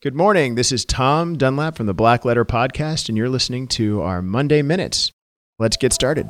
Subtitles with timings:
[0.00, 0.54] Good morning.
[0.54, 4.62] This is Tom Dunlap from the Black Letter Podcast, and you're listening to our Monday
[4.62, 5.10] Minutes.
[5.58, 6.28] Let's get started.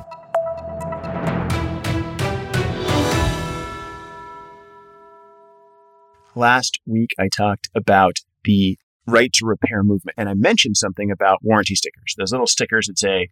[6.33, 11.43] Last week, I talked about the right to repair movement, and I mentioned something about
[11.43, 13.29] warranty stickers, those little stickers that say,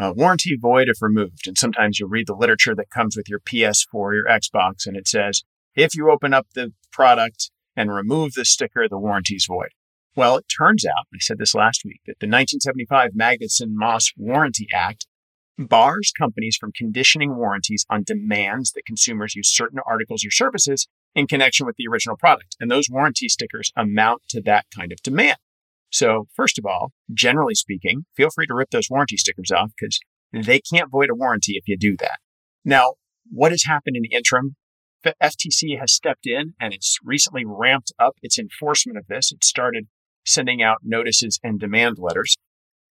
[0.00, 1.46] uh, warranty void if removed.
[1.46, 4.96] And sometimes you'll read the literature that comes with your PS4 or your Xbox, and
[4.96, 5.44] it says,
[5.76, 9.68] if you open up the product and remove the sticker, the warranty's void.
[10.16, 14.66] Well, it turns out, I said this last week, that the 1975 Magnuson Moss Warranty
[14.72, 15.06] Act
[15.58, 21.26] bars companies from conditioning warranties on demands that consumers use certain articles or services in
[21.26, 22.56] connection with the original product.
[22.58, 25.36] And those warranty stickers amount to that kind of demand.
[25.90, 30.00] So, first of all, generally speaking, feel free to rip those warranty stickers off because
[30.32, 32.18] they can't void a warranty if you do that.
[32.64, 32.94] Now,
[33.30, 34.56] what has happened in the interim?
[35.04, 39.30] The FTC has stepped in and it's recently ramped up its enforcement of this.
[39.30, 39.86] It started
[40.26, 42.36] sending out notices and demand letters.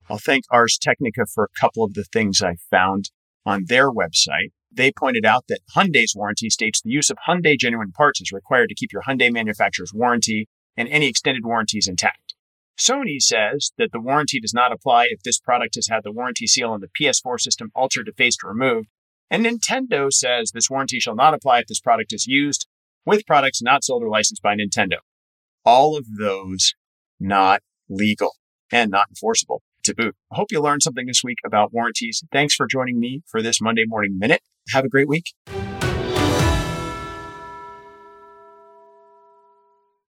[0.09, 3.11] I'll thank Ars Technica for a couple of the things I found
[3.45, 4.51] on their website.
[4.71, 8.69] They pointed out that Hyundai's warranty states the use of Hyundai genuine parts is required
[8.69, 12.35] to keep your Hyundai manufacturer's warranty and any extended warranties intact.
[12.79, 16.47] Sony says that the warranty does not apply if this product has had the warranty
[16.47, 18.87] seal on the PS4 system altered, defaced, or removed.
[19.29, 22.67] And Nintendo says this warranty shall not apply if this product is used
[23.05, 24.97] with products not sold or licensed by Nintendo.
[25.65, 26.73] All of those
[27.19, 28.33] not legal
[28.71, 30.15] and not enforceable to boot.
[30.31, 32.23] I hope you learned something this week about warranties.
[32.31, 34.41] Thanks for joining me for this Monday Morning Minute.
[34.71, 35.33] Have a great week.